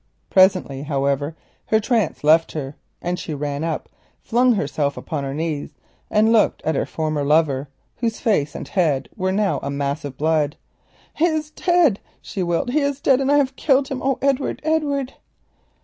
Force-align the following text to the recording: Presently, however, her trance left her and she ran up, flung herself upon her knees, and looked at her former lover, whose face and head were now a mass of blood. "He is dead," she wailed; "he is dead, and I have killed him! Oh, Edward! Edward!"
Presently, 0.31 0.81
however, 0.81 1.35
her 1.67 1.79
trance 1.79 2.23
left 2.23 2.53
her 2.53 2.75
and 3.03 3.19
she 3.19 3.35
ran 3.35 3.63
up, 3.63 3.87
flung 4.23 4.53
herself 4.53 4.97
upon 4.97 5.23
her 5.23 5.35
knees, 5.35 5.75
and 6.09 6.31
looked 6.31 6.63
at 6.63 6.73
her 6.73 6.87
former 6.87 7.23
lover, 7.23 7.69
whose 7.97 8.19
face 8.19 8.55
and 8.55 8.67
head 8.67 9.09
were 9.15 9.31
now 9.31 9.59
a 9.61 9.69
mass 9.69 10.03
of 10.03 10.17
blood. 10.17 10.55
"He 11.13 11.25
is 11.25 11.51
dead," 11.51 11.99
she 12.19 12.41
wailed; 12.41 12.71
"he 12.71 12.79
is 12.79 12.99
dead, 12.99 13.21
and 13.21 13.31
I 13.31 13.37
have 13.37 13.55
killed 13.55 13.89
him! 13.89 14.01
Oh, 14.01 14.17
Edward! 14.23 14.59
Edward!" 14.63 15.13